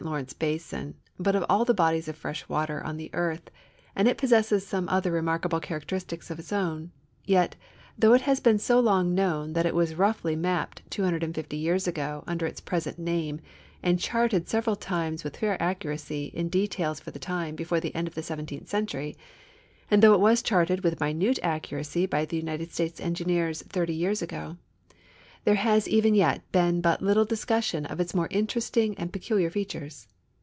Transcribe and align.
aAvrence 0.03 0.33
hasin, 0.39 0.95
but 1.19 1.35
of 1.35 1.45
all 1.47 1.63
the 1.63 1.75
bodies 1.75 2.07
of 2.07 2.15
fresh 2.17 2.49
water 2.49 2.83
on 2.83 2.97
tlie 2.97 3.11
earth, 3.13 3.51
and 3.95 4.07
it 4.07 4.17
possesses 4.17 4.65
some 4.65 4.89
other 4.89 5.11
remarkable 5.11 5.59
characteristics 5.59 6.31
of 6.31 6.39
its 6.39 6.51
own; 6.51 6.91
yet, 7.23 7.55
though 7.99 8.15
it 8.15 8.21
has 8.21 8.39
been 8.39 8.57
so 8.57 8.79
long 8.79 9.13
known 9.13 9.53
tiiat 9.53 9.65
it 9.65 9.75
was 9.75 9.93
roughly 9.93 10.35
majiped 10.35 10.79
250 10.89 11.55
years 11.55 11.87
ago 11.87 12.23
under 12.25 12.47
its 12.47 12.59
present 12.59 12.97
name, 12.97 13.39
and 13.83 13.99
charted 13.99 14.49
several 14.49 14.75
times 14.75 15.23
with 15.23 15.37
fair 15.37 15.55
accuracy 15.61 16.31
in 16.33 16.49
details 16.49 16.99
for 16.99 17.11
the 17.11 17.19
time 17.19 17.55
l)ef()re 17.55 17.79
the 17.79 17.93
end 17.93 18.07
of 18.07 18.15
the 18.15 18.21
17th 18.21 18.67
century, 18.67 19.15
and 19.91 20.01
though 20.01 20.15
it 20.15 20.19
was 20.19 20.41
charted 20.41 20.83
with 20.83 20.99
minute 20.99 21.37
accuracy 21.43 22.07
by 22.07 22.25
the 22.25 22.41
riute<l 22.41 22.71
States 22.71 22.99
engineers 22.99 23.61
30 23.69 23.93
years 23.93 24.23
ago, 24.23 24.57
there 25.43 25.55
has 25.55 25.87
even 25.87 26.13
yet 26.13 26.39
been 26.51 26.83
l)ut 26.85 27.01
little 27.01 27.25
discussion 27.25 27.83
of 27.87 27.99
its 27.99 28.13
more 28.13 28.27
interesting 28.29 28.93
and 28.99 29.11
peculiar 29.11 29.49
features. 29.49 30.07